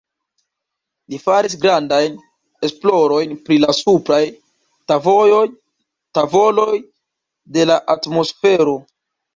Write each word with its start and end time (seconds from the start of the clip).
Li 1.13 1.19
faris 1.25 1.55
grandajn 1.65 2.15
esplorojn 2.69 3.37
pri 3.51 3.59
la 3.67 3.77
supraj 3.83 4.21
tavoloj 6.15 6.81
de 7.59 7.71
la 7.73 7.79
atmosfero. 7.99 8.81